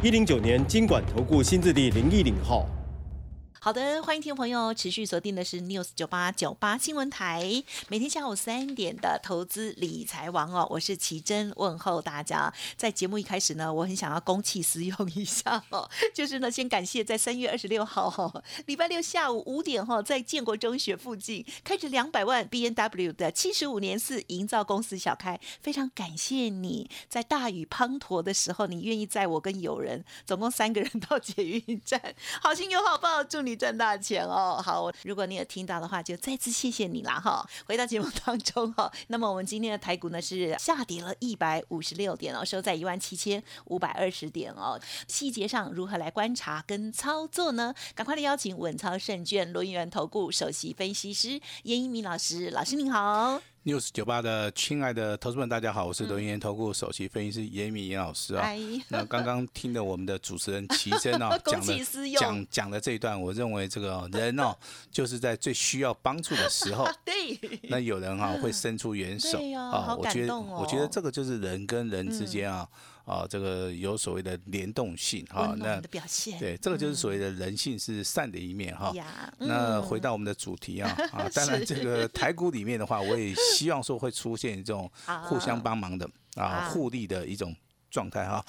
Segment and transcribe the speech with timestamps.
[0.00, 2.77] 一零九年金管投顾新字第零一零号。
[3.68, 12.50] 好的，欢迎听众朋友持续锁定的是 News 九八九八新闻台，每天下午三点的投资理财王哦，我是奇珍，问候大家。
[12.78, 32.00] 在节目一开始呢，我很想要公器私用一下哦， 就是呢，先感谢在三月二十六号哈，礼拜六下午五点哈，在建国中学附近开着两百万 B N W 的七十五年四营造公司小开，非常感谢你在大雨滂沱的时候，你愿意载我跟友人，总共三个人到捷运站，
[32.40, 33.57] 好心有好报，祝你。
[33.58, 34.62] 赚大钱哦！
[34.64, 37.44] 好，如果你有听到的话，就再次谢谢你啦哈！
[37.66, 44.80] 回到节目当中哈， 那么我们今天的台股呢是下跌了一百五十六点哦，收在一万七千五百二十点哦。
[45.08, 47.74] 细节上如何来观察跟操作呢？
[47.94, 53.42] 赶快的邀请稳操胜券轮源投顾首席分析师严一鸣老师，老师您好。
[53.68, 58.48] News 九八的亲爱的投资们，大家好，我是轮研投顾首席分析师严敏严老师啊。
[58.88, 61.78] 那刚刚听的我们的主持人齐真啊 讲的
[62.18, 64.56] 讲讲的这一段，我认为这个人哦，
[64.90, 69.94] 就是在最需要帮助的时候，对，那有人哈会伸出援手啊。
[69.94, 72.66] 我觉得我觉得这个就是人跟人之间啊。
[73.08, 78.92] 啊，这个有所谓的联动性哈，那表现对，这个就是所谓的人性是善的一面哈。
[79.38, 84.90] 那回到我们的主题啊， 啊，当然这个台股里面的话，我也希望说会出现这种
[85.24, 87.56] 互相帮忙的啊，互利的一种
[87.90, 88.44] 状态哈。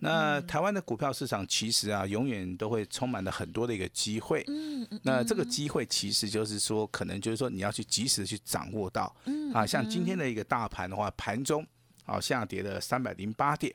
[0.00, 4.42] 那台湾的股票市场其实啊，永远都会充满了很多的一个机会。
[4.48, 5.00] 嗯嗯。
[5.04, 9.14] 那这个机会其实就是说，可能就是说你要去及时的去掌握到。
[9.26, 9.52] 嗯。
[9.52, 11.64] 啊，像今天的一个大盘的话，盘中。
[12.10, 13.72] 好，下跌了三百零八点。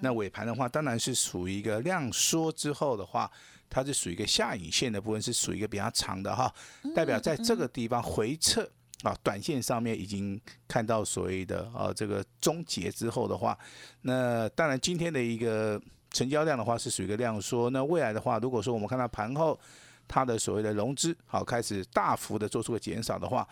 [0.00, 3.30] 那尾盘的话，当然是属于一个量缩之后的话，
[3.68, 6.50] 它是属于一个下影线的部分，是属于一个比较长的哈，
[6.96, 8.66] 代表在这个地方回撤
[9.02, 13.58] 啊，短线上面已经看到所谓的啊这个终结之后的话，
[14.00, 15.78] 那当然今天的一个
[16.10, 17.68] 成交量的话是属于一个量缩。
[17.68, 19.60] 那未来的话，如果说我们看到盘后
[20.08, 23.46] 它的所谓的融资好开始大幅的做出个减少的话。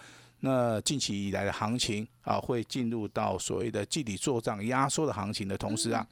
[0.44, 6.04] 那近期以来的行情啊，会进入到所谓的集体做账压缩的行情的同时啊，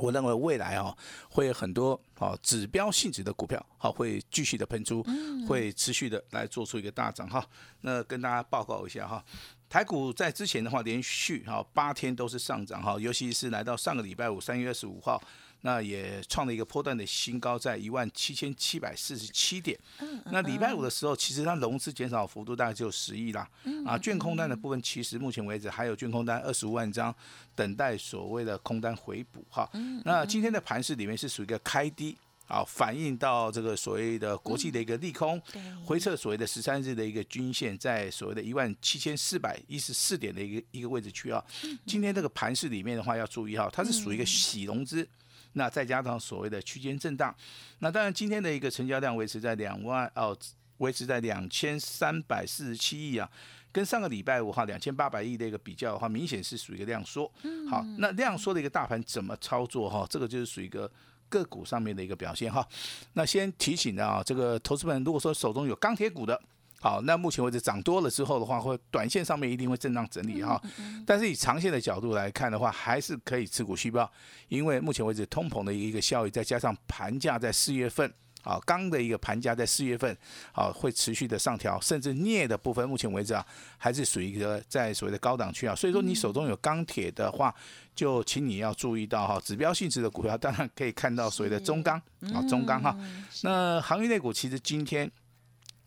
[0.00, 0.92] 我认为未来啊，
[1.30, 5.06] 会有很多啊指标性质的股票好会继续的喷出，
[5.46, 7.46] 会持续的来做出一个大涨哈。
[7.82, 9.24] 那跟大家报告一下哈，
[9.68, 15.22] 台股在之前的话连续哈八天都是上涨哈，尤其是来到上个礼拜五三月二十五号。
[15.66, 19.78] 那也创了一个波段的新高，在一万七千七百四十七点。
[20.26, 23.48] 那礼拜五的时候，其实它融资减少幅度大概只有十亿啦。
[23.86, 27.14] 啊，券空单的部分，其实目前为止还有券空单二十五万张，
[27.54, 29.66] 等待所谓的空单回补哈。
[30.04, 32.14] 那今天的盘市里面是属于一个开低，
[32.46, 35.40] 啊，反映到这个所谓的国际的一个利空，
[35.86, 41.42] 回撤所谓的十三日的一个均线，在所谓的一万七千四百一十四点的一个一个位置区啊。
[41.86, 45.08] 今天这个盘市里面的话要注意哈，它是属于一个洗融资。
[45.54, 47.34] 那再加上所谓的区间震荡，
[47.80, 50.36] 那当然今天的一个成交量维持在两万哦，
[50.78, 53.28] 维持在两千三百四十七亿啊，
[53.72, 57.30] 跟上个礼拜五哈两千八百亿的一个比较的话，明显是属于一个量缩。
[57.68, 60.06] 好，那量缩的一个大盘怎么操作哈？
[60.08, 60.90] 这个就是属于一个
[61.28, 62.66] 个股上面的一个表现哈。
[63.14, 66.40] 那先提醒的啊，这个投资们如果说手中有钢铁股的。
[66.84, 70.60] 好，那目前为止涨多了之后的话，会短线上面一定会震荡整理哈，
[71.06, 74.12] 但是以长线的角度来看的话，还是可以持股续报，
[74.48, 78.12] 因为目前为止通膨的一个效益，再加上盘价在四月份，
[78.42, 80.14] 啊，钢的一个盘价在四月份，
[80.52, 83.42] 啊，会持续的上调，甚至镍的部分，目前为止啊，
[83.78, 87.54] 还是属于一个在所谓的高档区啊，所以说你手中有钢铁的话，
[87.94, 91.96] 就请你要注意到哈，指标性质的股票，当然可以看到所谓的中钢
[92.34, 92.94] 啊，中钢哈，
[93.42, 95.10] 那行业类股其实今天。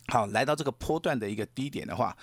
[0.08, 2.16] 好，来到这个波段的一个低点的话，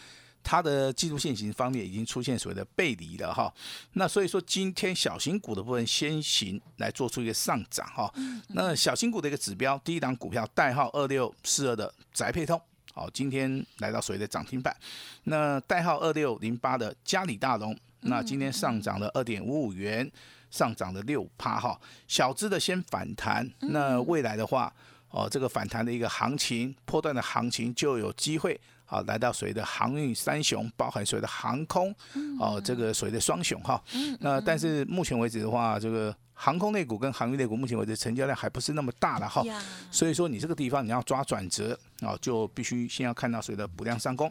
[0.42, 3.52] 它的技术线型方面已经出现所谓的背离了哈。
[3.92, 8.10] 那所以说，今天小型股的部分先行来做出一个上涨哈。
[8.48, 12.60] 那小型股的一个指标，第一档股票代号二六四二的宅配通，
[12.94, 14.74] 好，今天来到所谓的涨停板。
[15.24, 20.10] 那代号二六零八的嘉里大龙，那今天上涨了二点五五元，
[20.50, 21.78] 上涨了六趴哈。
[22.08, 24.72] 小资的先反弹，那未来的话。
[25.14, 31.94] 哦，这个反弹的一个行情，破断的行情就有机会啊，来到所谓的航运三雄，包含所谓的航空，
[32.40, 33.80] 哦，这个所谓的双雄哈。
[34.18, 39.44] 那但是目前为止的话，这个航空类股跟航运类股目前为止成交量还不是那么大了哈，
[39.88, 44.28] 所以说你这个地方你要抓转折啊，就必须先要看到谁的补量上攻。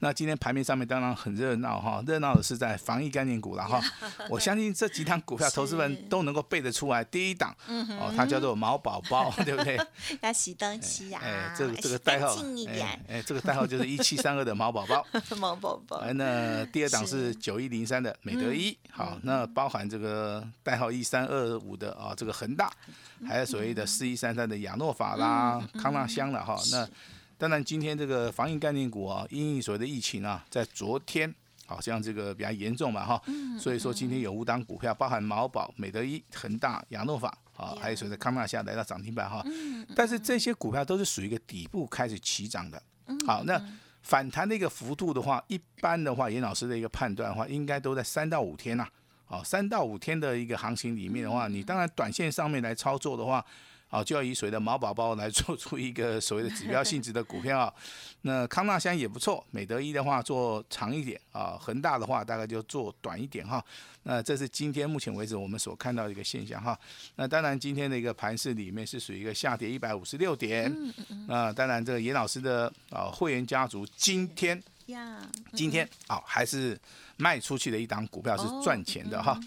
[0.00, 3.80] 那今天盘面上面当然很热闹哈，热闹的是在防疫概念股了哈。
[4.28, 7.02] 我相信这几档股票，投资人都能够背得出来。
[7.04, 9.80] 第一档哦，它叫做毛宝宝， 对不对？
[10.20, 11.20] 要洗东西呀。
[11.22, 12.36] 哎，这个这个代号，
[13.08, 15.06] 哎，这个代号就是 一七三二的毛宝宝。
[15.38, 15.96] 毛宝宝。
[15.98, 22.70] 哎，那第二档是九一零三的美德一，好，那包含这个代号一三二五的啊，这个恒大，
[23.26, 26.86] 还有所谓的四一三三的亚诺法啦、康纳香了哈，那。
[27.36, 31.32] 当然，今天这个防疫概念股啊，因所谓的疫情啊，在昨天
[31.66, 33.20] 好像这个比较严重嘛哈，
[33.58, 39.44] 所以说今天有五档股票，包含毛宝、美德一、恒大、亚诺法啊，还有所谓的康纳下来到涨停板哈。
[39.96, 42.80] 但是这些股票都是属于一个底部开始起涨的。
[43.26, 43.60] 好，那
[44.02, 48.86] 反弹的一个幅度的话，一般的话，严老师的一个判断的话，应该都在三到五天呐。
[49.24, 53.44] 好，三到五天的一个行情里面的话，你当然短线上面来操作的话。
[53.94, 57.72] 好，就要以所谓的毛宝宝来 做出一个所谓的指标性质的股票。
[58.22, 63.64] 那康纳香也不错，美德一的话做长一点啊，恒大的话大概就做短一点哈。
[64.02, 66.76] 那这是今天目前为止我们所看到的一个现象哈。
[67.14, 70.68] 那当然今天的一个盘市里面是属于一个下跌一百五十六点。
[70.76, 75.20] 嗯嗯那当然这个严老师的啊会员家族今天呀，
[75.52, 76.76] 今天啊还是
[77.16, 79.38] 卖出去的一档股票是赚钱的哈。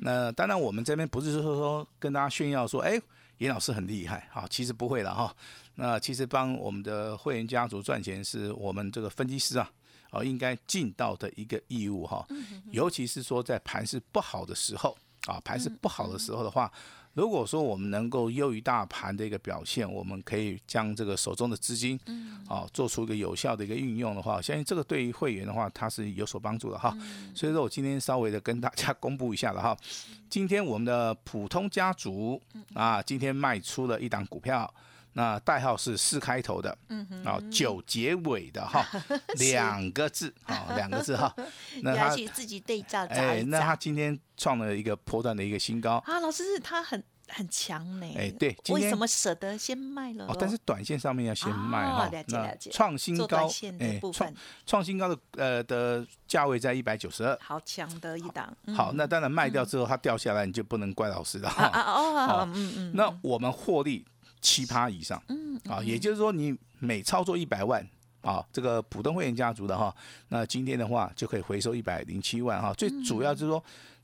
[0.00, 2.98] 那当然我们这边不是说说跟大家炫耀说哎。
[3.40, 5.34] 严老师很厉害，好，其实不会了哈。
[5.74, 9.70] 那其实帮我们的会员家族赚钱，是我们这个分析师啊，
[10.12, 12.26] 哦，应该尽到的一个义务哈。
[12.70, 14.96] 尤其是说在盘势不好的时候
[15.26, 16.72] 啊，盘势不好的时候的话。
[17.14, 21.98] 如果说我们能够优于大盘的一个表现，我们可以将这个手中的资金，
[22.48, 26.96] 啊，做出一个有效的一个运用的话，相信这个对于会员的话，它是有所帮助的哈。
[27.34, 29.76] 所以说我今天稍微的跟大家公布一下了哈。
[30.28, 32.40] 今天我们的普通家族
[32.74, 34.72] 啊，今天卖出了一档股票，
[35.12, 38.86] 那代号是四开头的，嗯哼啊，九结尾的哈，
[39.38, 41.34] 两个字啊，两个字哈。
[41.82, 44.18] 那他自己对照哎，那他今天。
[44.40, 46.18] 创了一个破段的一个新高啊！
[46.18, 48.06] 老师是，他很很强呢。
[48.16, 50.24] 哎，对，为什么舍得先卖了？
[50.26, 52.08] 哦，但是短线上面要先卖哈。
[52.10, 52.70] 了解了解。
[52.70, 53.46] 创新高，
[53.78, 54.34] 哎，创
[54.64, 58.50] 创新高的呃的价位在一百九十二，好强的一档。
[58.74, 61.64] 好，那当然卖掉之后它掉下来，你就不能怪老师了哈。
[61.66, 62.92] 啊哦，嗯嗯。
[62.94, 64.06] 那我们获利
[64.40, 67.86] 七趴以上，嗯啊，也就是说你每操作一百万
[68.22, 69.94] 啊，这个普通会员家族的哈，
[70.28, 72.72] 那今天的话就可以回收一百零七万哈。
[72.74, 73.62] 最主要就是说。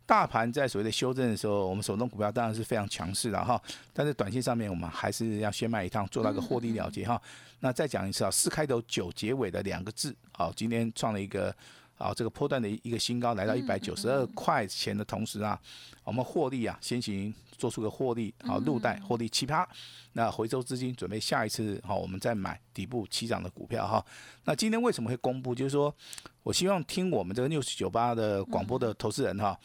[0.09, 3.61] 大盘在所谓的修正的时候，我们手动股票当然是非常强势的哈，
[3.93, 7.21] 但是短线上面我们还是要先卖一趟，做到个获利了结哈。
[7.59, 11.53] 那再讲一次啊，四开头九结尾的两个字，好，今天创了一个
[11.97, 15.61] 啊这个波段的一个新高，来到一百九十二块钱的同时啊，
[16.05, 19.69] 我们获利啊先行做出个获利，好入袋获利七趴，
[20.13, 24.05] 那回收资金准备下一次好，我们再买底部起涨的股票哈。
[24.45, 25.55] 那今天为什么会公布？
[25.55, 25.95] 就是说
[26.43, 29.59] 我希望听我们这个六十九八的广播的投资人哈。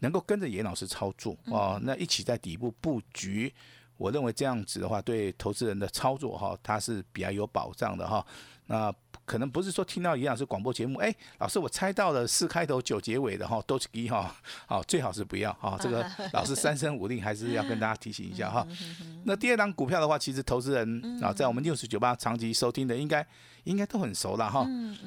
[0.00, 3.50] 能够跟着严老师操作哦，那一起在底部布局，
[3.96, 8.24] 我认为这样子的话，对投资人的操作哈，它是比较有保障的哈。
[8.66, 8.92] 那
[9.26, 14.34] 可能不是说听到一样是广播节目，哎，老师我猜到了四开头九结尾的哈，都是一哈，
[14.66, 15.76] 好，最好是不要哈。
[15.78, 18.66] 这个 老师三声五令还是要跟大家提醒一下哈。
[19.24, 23.26] 那第二档股票的话，其实投资人啊，在我们六十九八长期收听的应该。
[23.66, 24.64] 应该都很熟了哈，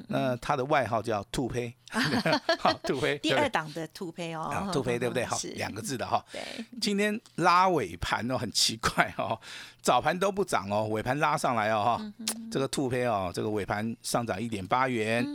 [0.10, 1.74] 那他的外号叫兔胚，
[2.60, 3.18] 好兔胚。
[3.20, 5.24] 第二档的兔胚哦，兔胚对不对？
[5.24, 6.22] 好，两个字的哈。
[6.30, 6.42] 对。
[6.82, 9.40] 今天拉尾盘哦，很奇怪哦，
[9.82, 12.14] 早盘都不涨哦，尾盘拉上来哦哈。
[12.52, 15.26] 这个兔胚哦，这个尾盘上涨一点八元，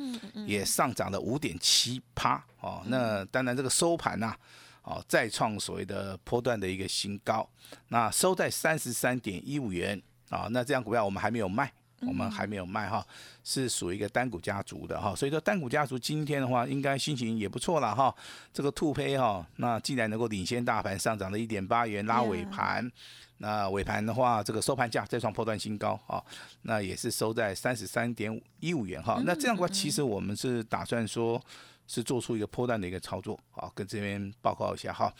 [0.47, 2.83] 也上涨了五点七趴哦。
[2.87, 4.35] 那当然这个收盘呐，
[4.83, 7.49] 哦再创所谓的波段的一个新高，
[7.89, 10.49] 那收在三十三点一五元啊。
[10.51, 11.73] 那这样股票我们还没有卖。
[12.07, 13.07] 我们还没有卖哈，
[13.43, 18.15] 是属于一个单股家族的哈，所以说单股家族今天的话，应该心情也不错了哈。
[18.53, 22.91] 这个兔胚哈，那既然能够领先大盘上涨了一点八元，拉尾盘，
[23.39, 26.23] 那尾盘的话，这个收盘价再创破断新高啊，
[26.63, 29.23] 那也是收在三十三点一五元哈。
[29.25, 31.41] 那这样的话，其实我们是打算说。
[31.87, 35.13] 是做出一个破蛋的一个操作，好，跟这边报告一下哈。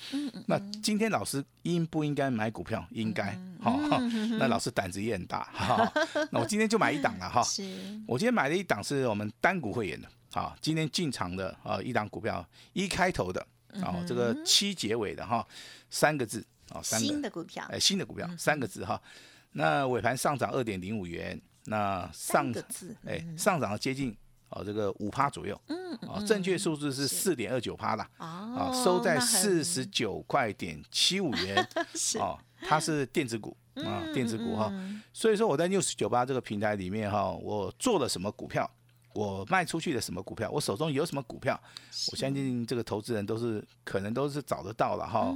[0.47, 2.85] 那今天老师应不应该买股票？
[2.91, 3.79] 应该，好，
[4.39, 5.93] 那老师胆子也很大，哈。
[6.33, 7.43] 那我今天就买一档了哈。
[7.43, 7.63] 是。
[8.07, 13.47] 我今天买了一档是我们单股会员的，好，今天进场的啊一档股票，一开头的，
[13.83, 15.47] 哦，这个七结尾的哈，
[15.91, 19.01] 三个字，哦，新的股票，哎，新的股票，三个字哈。
[19.53, 24.17] 那尾盘上涨二点零五元，那上，字，哎，上涨了接近。
[24.55, 31.69] 哦，这个五趴左右，嗯，哦，正确数字是四点二九趴啦，啊，收在四十九块点七五元，
[32.21, 34.73] 哦，它是电子股啊，电子股哈，
[35.13, 38.71] 所以说我在六十九八这个平台里面哈，我做了什么股票，
[39.13, 41.61] 我卖出去的什么股票，我手中有什么股票，
[42.13, 45.35] 我相信这个投资人都是可能都是找得到了哈，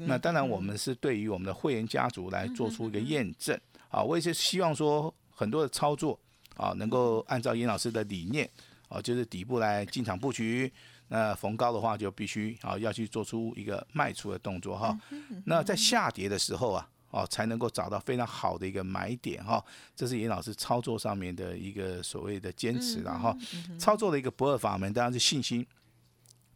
[0.00, 3.58] 那当然我们是对于我们的会员家族来做出一个验证，
[3.88, 6.20] 啊，我也是希望说很多的操作。
[6.58, 8.46] 啊，能够按照严老师的理念，
[8.88, 10.70] 啊，就是底部来进场布局，
[11.06, 14.98] 那逢高的话就必须啊要去做出一个卖出的动作哈。
[15.46, 19.64] 那在下跌的时候啊，哦才能够找到非常好的一个买点哈。
[19.94, 23.34] 这是严老师操作上面的一个所谓的坚持然后
[23.78, 25.64] 操作的一个不二法门当然是信心。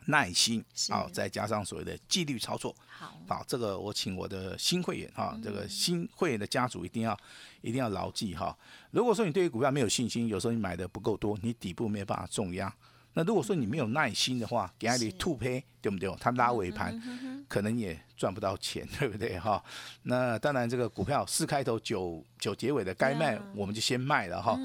[0.07, 7.17] 耐心好，再加上所谓的纪律操作，好，好，这个我请我的新会员哈，这个新会员的家族一定要
[7.61, 8.57] 一定要牢记哈。
[8.91, 12.73] 如果说你对于股票没有信心，有时候你买的不够多，你底部没有办法重压。
[13.15, 16.11] 那如果说你没有耐心的话，给阿里吐胚，对不对？
[16.19, 16.99] 他拉尾盘，
[17.47, 19.63] 可能也赚不到钱， 对不对哈？
[20.05, 24.59] 那当然，这个股票四开头九九结尾的该卖，我们就先卖了哈。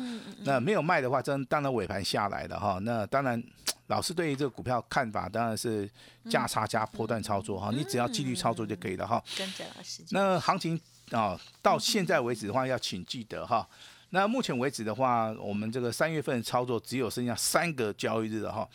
[0.46, 2.79] 那没有卖的话，真当然尾盘下来了哈。
[2.82, 3.44] 那当然。
[3.88, 5.89] 老师对于这个股票看法当然是
[6.29, 9.22] 价差加波段操作哈，你只要纪律操作就可以了哈。
[9.38, 10.03] 跟着老师。
[10.12, 10.79] 那行情
[11.12, 13.67] 啊，到现在为止的话，要请记得哈。
[14.10, 18.67] 那目前为止的话，我们这个三月份操作只有剩下三个交易日了哈。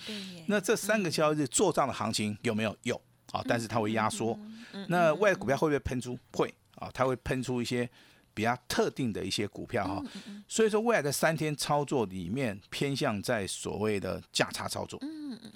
[0.46, 2.76] 那这三个交易日做账的行情有没有？
[2.82, 3.00] 有
[3.32, 4.38] 啊，但是它会压缩。
[4.88, 6.18] 那外股票会不会喷出？
[6.32, 7.88] 会啊，它会喷出一些。
[8.34, 10.02] 比较特定的一些股票哈，
[10.48, 15.00] 所以说未来的三天操作里面偏向在所谓的价差操作，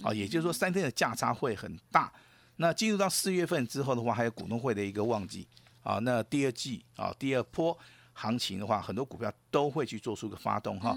[0.03, 2.13] 啊，也就是说三天的价差会很大。
[2.57, 5.47] 那进入到四月份之后的话，还有股东会的一个旺季
[5.83, 7.77] 啊，那第二季啊，第二波
[8.13, 10.97] 行情的话，很多股票都会去做出个发动哈。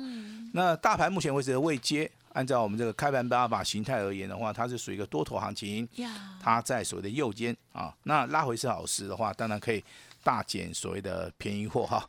[0.53, 5.87] 那大盘目前为止的未接，按照我们这个开盘八把形态而言的话，它是属于一个多头行情，
[6.41, 9.83] 它在所谓的右肩啊，那拉回是好事的话，当然可以。
[10.23, 12.07] 大减所谓的便宜货哈，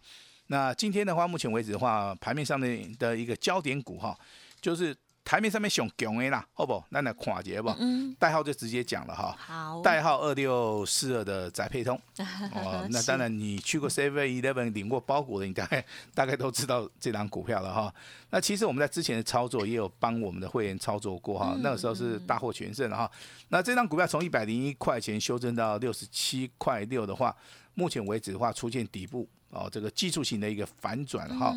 [0.49, 4.19] 那今天的话，目前为止的话，盘面上面的一个焦点股哈，
[4.61, 6.83] 就是台面上面熊熊的啦，好不？
[6.89, 7.73] 那来看一下不？
[8.19, 9.37] 代号就直接讲了哈。
[9.39, 9.81] 好。
[9.81, 11.95] 代号二六四二的宅配通。
[12.53, 17.95] 哦，那当然你去过 Seven Eleven 领过包裹的，你大概大概都知道这张股票了哈。
[18.31, 23.09] 那其实我们在之前的操作也有帮我们的会员操作过哈，那个时候是大获全胜哈。
[23.51, 27.37] 那这张股票从一百零一块钱修正到六十七块六的话。
[27.81, 31.57] 目前为止的话，出现底部哦，这个技术型的一个反转哈。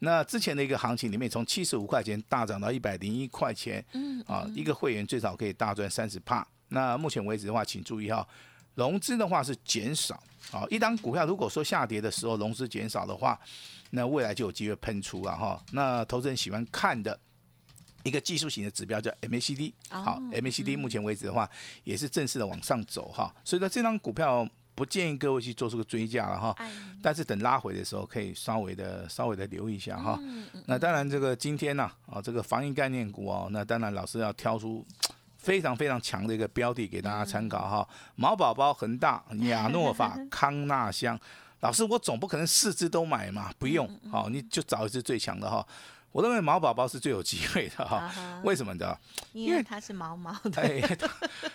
[0.00, 6.46] 那之前的一个行情里面，从七十五块钱大涨到一百零一块钱，嗯啊，一个会员最少可以大赚三十帕。
[6.68, 8.26] 那目前为止的话，请注意哈，
[8.76, 10.14] 融资的话是减少
[10.50, 10.64] 啊。
[10.70, 13.38] 一张股票如果说下跌的时候融资减少的话，
[13.90, 15.62] 那未来就有机会喷出了哈。
[15.72, 17.20] 那投资人喜欢看的
[18.04, 21.48] 一个技术型的指标叫 MACD，好，MACD 目前为止的话
[21.84, 23.34] 也是正式的往上走哈。
[23.44, 24.48] 所以说这张股票。
[24.78, 26.56] 不建议各位去做出个追加了哈，
[27.02, 30.16] 但是等拉回的时候可以稍微的稍微的留意一下哈。
[30.66, 34.86] 那当然这个今天呢啊这个防疫概念股哦，那当然老师要挑出
[35.36, 37.88] 非常非常强的一个标的给大家参考哈。
[38.14, 39.20] 毛宝宝、恒大、
[39.50, 41.18] 亚诺法、康纳香，
[41.58, 45.66] 老师我总不可能四只都买嘛，不用好你就找一只最强的哈。
[46.18, 48.98] 我认为毛宝宝是最有机会的哈，为什么的？
[49.32, 50.60] 因为它是毛毛的。
[50.60, 51.08] 哎，它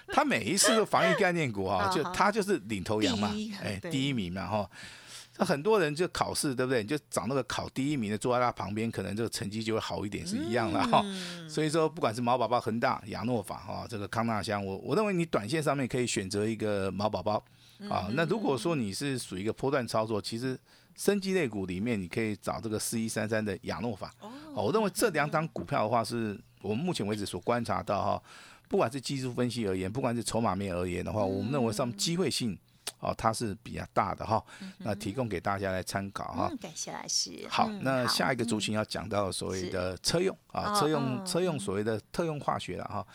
[0.07, 3.29] 它每一次的防御概念股 啊，就它就是领头羊嘛，
[3.61, 4.69] 哎，第一名嘛哈。
[5.35, 6.81] 那很多人就考试对不对？
[6.81, 11.03] 你就找那个考第一名的坐在他旁边，可能这个成绩就会好一点，是一样的哈。
[11.49, 17.43] 所以说，不管是毛宝宝、恒大、亚诺法哈，这个康纳香，我我认为你短线上面可以选择一个毛宝宝
[17.89, 18.07] 啊。
[18.13, 20.57] 那如果说你是属于一个波段操作，其实。
[20.95, 24.13] 生机类股里面，你可以找这个四一三三的亚诺法。
[24.19, 28.23] 哦，我认为这两张股票的话，是我们目前为止所观察到哈，
[28.67, 32.57] 不管是技术分析而言，不管是筹码面而言的话，我们认为上机会性
[32.99, 34.43] 哦，它是比较大的哈。
[34.79, 36.51] 那提供给大家来参考哈。
[36.61, 37.45] 感谢老师。
[37.49, 43.05] 好，那下一个族群要讲到所谓的车用啊，车用车用所谓的特用化学了哈。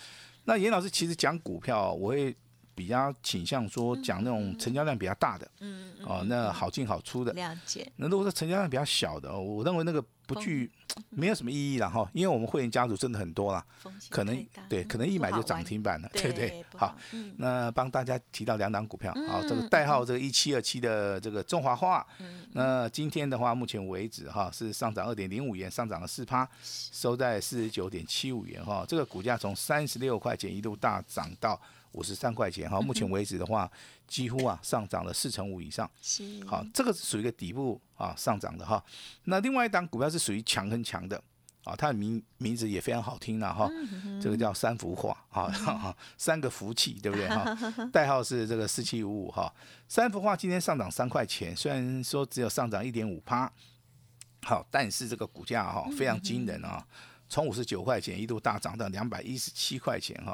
[0.44, 2.36] 那严老师其实讲股票，我会。
[2.78, 7.32] 比较倾向说讲那种成交量比较大的，嗯哦，那好进好出的。
[7.32, 7.90] 了解。
[7.96, 10.70] 那如果说成交量比较小的，我认为那个不具
[11.10, 13.64] 没有什么意义了哈，因为我们会员家族真的很多啦，
[14.08, 16.64] 可能对，可能一买就涨停板了，对不对？
[16.76, 16.96] 好，
[17.38, 22.06] 那帮大家提到两档股票，好，这个代号这个一七二七的这个中华化，
[22.52, 31.60] 那今天的话，目前为止哈是上涨二点零五元，上涨了四趴，收在四十九点七五元哈，这个股价从三十六块钱一度大涨到。
[31.92, 33.70] 五十三块钱哈，目前为止的话，
[34.06, 35.90] 几乎啊上涨了四成五以上。
[36.00, 38.82] 是，好，这个是属于一个底部啊上涨的哈。
[39.24, 41.22] 那另外一档股票是属于强很强的
[41.64, 43.68] 啊，它的名名字也非常好听了哈，
[44.22, 47.44] 这个叫三幅画啊， 三个福气对不对哈？
[47.92, 49.52] 代号是这个四七五五哈，
[49.88, 53.52] 三幅画今天上涨三块钱，虽然说只有上涨一点五趴，
[54.42, 56.86] 好，但是这个股价哈非常惊人啊，
[57.28, 60.32] 从五十九块钱一度大涨到两百一十七块钱哈。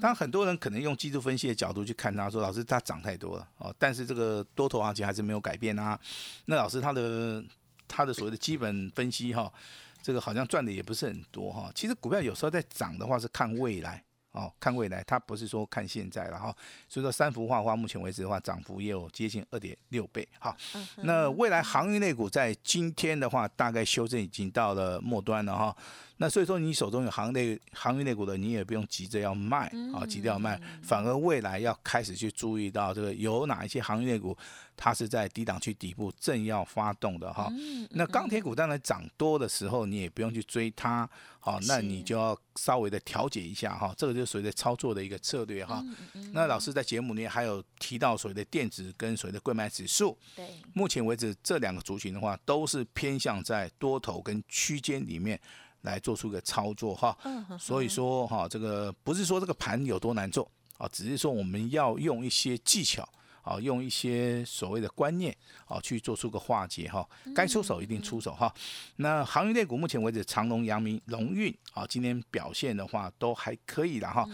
[0.00, 5.98] 当然很多人可能用技术分析的角度去看它，说老师它涨太多了哦，但是这个多头行情还是没有改变啊。
[6.44, 7.42] 那老师他的
[7.86, 9.52] 他的所谓的基本分析哈。
[10.00, 14.02] 这个好像赚的也不是很多哈，其实股票有时候在涨的话是看未来
[14.38, 16.54] 哦，看未来，它不是说看现在了哈。
[16.88, 20.56] 所以说三幅画的话，目前为止的话，涨幅也有接近二点六倍哈。
[20.98, 25.76] 那未来航运类股在今天的话，大概修正已经到了末端了哈。
[26.20, 34.36] 那所以说，你手中有行类航运类股的，你也不用急着要卖啊，急着要卖，反而未来要开始去注意到这个有哪一些航运类股，
[34.76, 37.48] 它是在低档区底部正要发动的哈。
[37.90, 41.08] 那钢铁股当然涨多的时候，你也不用去追它，
[41.52, 45.84] 好，那你就要稍微的调节一下哈，这个就是所谓的操作的一个策略哈。
[46.32, 55.40] 那老师在节目里面还有提到所谓的电子跟所谓的贵买指数，对，目前为止这两个族群的话，都是偏向在多头跟区间里面。
[55.82, 57.16] 来做出个操作哈，
[57.58, 63.08] 所以说哈，这个不是说这个盘有多难做啊，只是说我们要用一些技巧
[63.48, 68.52] 啊，用一些所谓的观念啊，去做出个化解哈，该出手一定出手哈。
[68.96, 74.28] 那航运类股目前为止，长隆、阳明、龙运啊，今天表现的话都还可以的哈。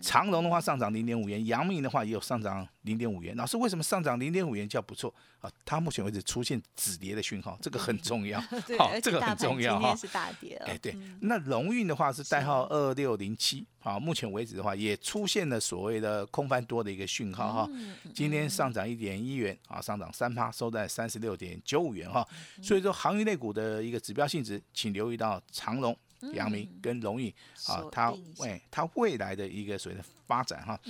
[0.00, 2.66] 长隆的话上涨零点五元，阳明的话也有上涨。
[2.84, 5.50] 零点五元，老师为什么上涨零点五元叫不错啊？
[5.64, 8.38] 它目前为止出现止跌的讯号，这个很重要。
[8.78, 9.96] 好，这个很重要哈。
[9.96, 10.94] 是大跌哎，对。
[11.22, 17.70] 那荣运的话是代号二六零七，好，目前为止的话也出现了所谓的空翻多的一个讯号哈。
[18.14, 22.26] 今天上涨一点一元啊，上涨三趴，收在三十六点九五元哈。
[22.62, 25.94] 所以说，航运类股的一个指标性质，请留意到长隆。
[26.32, 27.30] 阳明跟荣运
[27.66, 30.80] 啊，它未它未来的一个所谓的发展哈。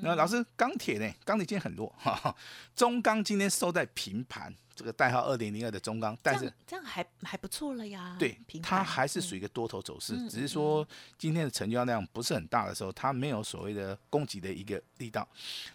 [0.00, 1.12] 那老师钢铁呢？
[1.22, 2.34] 钢铁今天很弱哈。
[2.74, 4.50] 中钢今天收在平盘。
[4.80, 8.16] 这个代号二零零二的中钢，但是这样还还不错了呀。
[8.18, 10.86] 对，它还是属于一个多头走势，只是说
[11.18, 15.28] 今天的成交量不是很大的时候，它没有所谓的供给的一个力道。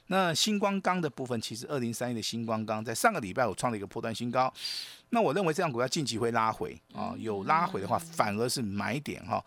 [0.08, 4.52] 那星光钢的部分，其实二零三一的星光钢在上个礼拜我创了一个破断新高，
[5.12, 9.46] 那我认为这样股票近期会拉回啊，有拉回的话反而是买点哈。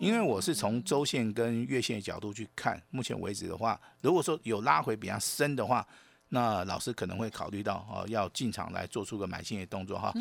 [0.00, 5.86] 因为我是从周线跟月线的角度去看，目前为止的话，如果说有拉回比较深的话。
[6.28, 10.12] 那老师可能会考虑到哦，要进场来做出个买进的动作哈。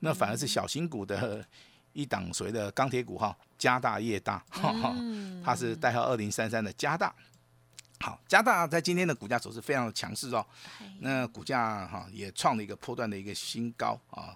[0.00, 1.44] 那反而是小型股的
[1.92, 4.42] 一档所谓的钢铁股哈，加大业大，
[5.44, 7.14] 它是代号二零三三的加大。
[8.00, 10.44] 好，加大在今天的股价走势非常的强势哦。
[11.00, 14.34] 那股价哈也创了一个波段的一个新高啊，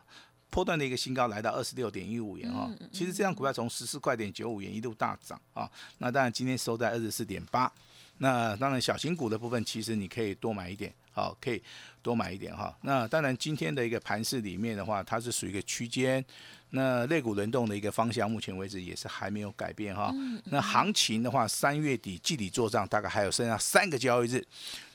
[0.51, 2.71] 波段的一个新高来到二十六点一五元哦。
[2.93, 7.73] 其实这样股票从十四块点九五元一度大涨啊，那当然今天收在二十四点八。
[8.19, 10.93] 那当然小型股的部分，其实你可以多买一点。
[11.13, 11.63] 好，可以
[12.03, 12.77] 多买一点哈。
[12.83, 16.23] 那当然，今天的一个盘市里面的话，它是属于一个区间。
[16.71, 20.13] 那类股轮动的一个方向，目前为止也是还没有改变哈。
[20.45, 24.47] 那行情的话，三月底季底做账，大概还有剩下三个交易日。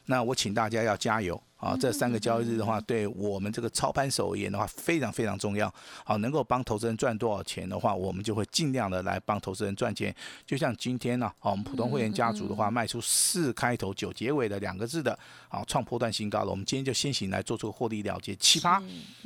[0.05, 1.41] 那我请大家要加油。
[1.61, 5.71] 啊，这三个交易日的话，对我们这个操盘手而言的话，非常非常重要。
[6.03, 10.11] 好，能够帮投资人赚多少钱的话，我们就会尽量的来帮投资人赚钱。
[10.43, 15.15] 就像今天呢，好，我们普通会员家族的话，卖出四开头九结尾的两个字的，
[15.49, 16.49] 好，创破断新高了。
[16.49, 18.81] 我们今天就先行来做出个获利了结，七八，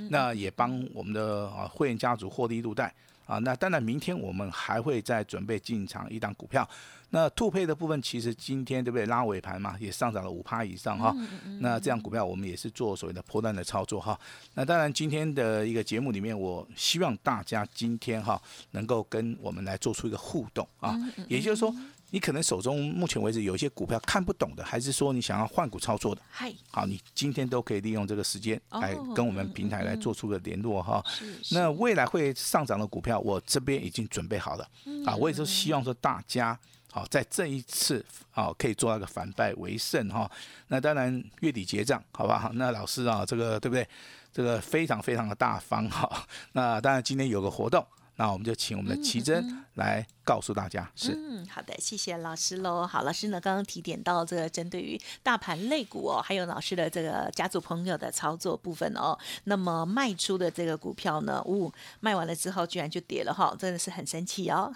[0.09, 2.93] 那也帮我们的啊会员家族获利入袋。
[3.25, 6.67] 啊，那当然，明天我们还会再准备进场一档股票。
[7.09, 9.05] 那兔配的部分，其实今天对不对？
[9.05, 11.15] 拉尾盘嘛，也上涨了五趴以上哈。
[11.59, 14.19] 那这样股票我们也是做所谓的波段的操作哈。
[14.53, 21.73] 那当然，今天的一个节目里面，我希望大家今天哈能够跟我们来做出一个互动啊，也就是说。
[22.11, 26.21] 你可能手中目前为止有一些股票看不懂的，还是说你想要换股操作的？
[26.29, 31.03] 嗨，好，你今天都可以利用这个时间来跟我们平台来做出个联络哈。
[31.51, 34.65] 那未来会上涨的股票，我这边已经准备好了。
[35.05, 36.57] 啊，我也是希望说大家
[36.91, 40.29] 好在这一次啊可以做到个反败为胜哈。
[40.67, 42.51] 那当然月底结账，好不好？
[42.53, 43.85] 那老师啊，这个对不对？
[44.31, 46.25] 这个非常非常的大方哈。
[46.53, 50.05] 那当然今天有个活动，那我们就请我们的奇珍来。
[50.25, 50.91] 告诉大家。
[50.95, 52.85] 是，嗯，好的，谢谢老师喽。
[52.85, 64.73] 好，老师呢刚刚提点到这个针对于大盘类股哦，还有老师的这个家族朋友的操作部分哦，那么卖出的这个股票呢，呜，卖完了之后居然就跌了哈，真的是很生气哦。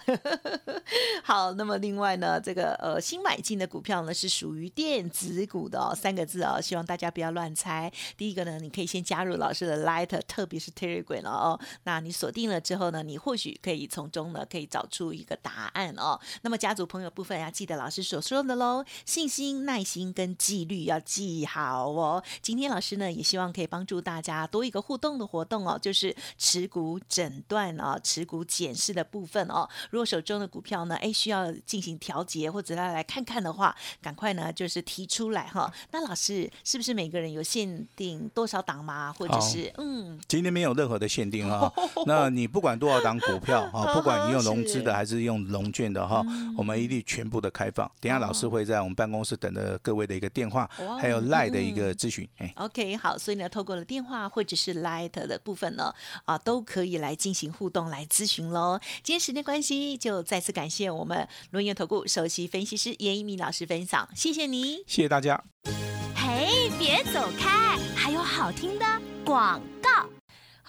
[1.24, 7.90] 好，那么另外呢，这个呃新买进的股票呢是属于电子股的哦，三个字哦，希望大家不要乱猜。
[8.16, 11.60] 第一个呢，你可以先加入老师的 Light，特别是 Telegram 了哦。
[11.84, 16.18] 那你锁定了之后呢，你或许可以从中呢可以找出一个答案哦。
[16.42, 22.22] 那么家族朋友部分要记得老师所说的喽，信心、耐心跟纪律要记好哦。
[22.40, 29.68] 今天老师呢也希望可以帮助大家多一个互动的活动哦，就是持股诊断哦，持股检视的部分哦。
[29.90, 35.72] 如果手中的股票呢，哎需要进行调节或者来来看看的话，赶快呢就是提出来哈。
[35.90, 39.12] 那老师是不是每个人有限定多少档吗？
[39.18, 41.70] 或者是嗯，今天没有任何的限定啊。
[42.06, 46.22] 那你不管多少档股票啊， 不管你用融资的还是用融券的哈，
[46.56, 47.90] 我们一律全部的开放。
[48.00, 50.68] 等下老师会在我们办公室等着各位的一个电话，
[51.00, 52.28] 还有赖的一个咨询。
[52.38, 55.92] 哎，OK，好，所以呢，透过了电话或者是 Light 的部分呢，
[56.24, 58.80] 啊，都可以来进行互动来咨询喽。
[59.02, 65.42] 今天时间关系，就再次感谢我们轮研投顾首席分析师严一鸣老师分享，谢谢你，谢谢大家。
[66.14, 68.84] 嘿，别走开，还有好听的
[69.24, 70.19] 广告。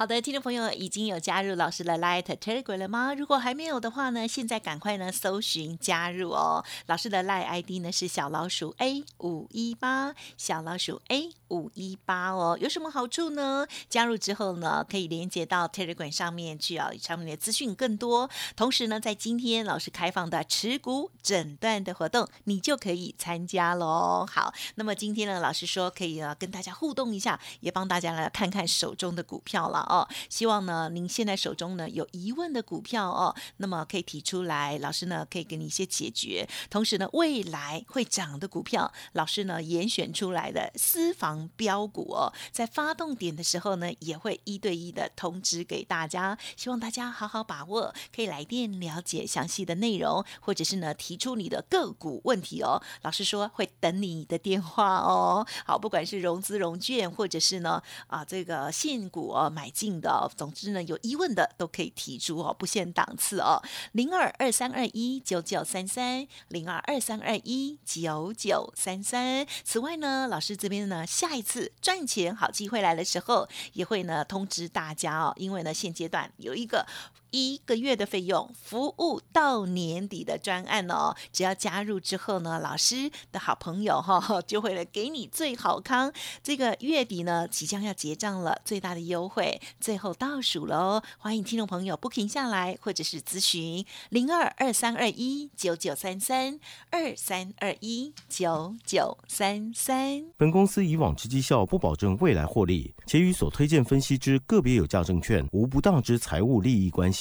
[0.02, 3.14] 好的，听众朋友已经有加入老师的 Light Telegram 了吗？
[3.14, 6.66] 如果还没有的话呢，现在赶快呢搜寻加入哦。
[6.88, 12.58] 老师的 Light ID 呢是小老鼠 A 五一八，小老鼠 A 五一八哦。
[12.60, 13.68] 有什么好处呢？
[13.90, 18.28] 加入之后呢，可以连接到 Telegram 上面去啊，上面的资讯更多。
[18.56, 24.26] 同时呢，在今天老师开放的持股诊断的活动，你就可以参加喽。
[24.28, 29.90] 好，那么今天呢，老师说可以啊跟大家互动一下，也帮大家来看看手中的股票了。
[29.92, 36.48] 哦，希望呢，您现在手中呢有疑问的股票哦，那么可以提出来，老师呢可以给你一些解决。
[36.70, 55.46] 同时呢，未来会涨的股票，老师呢严选出来的私房标股哦，在发动点的时候呢，也会一对一的通知给大家，希望大家好好把握，可以来电了解详细的内容，或者是呢提出你的个股问题哦，老师说会等你的电话哦。
[55.68, 59.70] 好，不管是融资融券，或者是呢啊这个现股哦买。
[59.72, 63.62] 进的，总之呢，有疑问的都可以提出哦，不限档次哦，
[63.94, 69.48] 零二二三二一九九三三，零二二三二一九九三三。
[69.64, 76.86] 此外呢，老师这边呢，下一次赚钱好机会来的时候，也会呢通知大家哦，因为呢现阶段有一个。
[77.32, 86.12] 一个月的费用，服务到年底的专案哦，只要加入之后呢，老师的好朋友哈 就会来给你最好康。
[86.44, 100.26] 这个月底呢，即将要结账了，最大的优惠最后倒数喽，欢迎听众朋友不停下来或者是咨询零二二三二一九九三三二三二一九九三三。
[100.36, 107.21] 本公司以往之绩效不保证未来获利，且与所推荐分析之个别有价证券无不当之财务利益关系。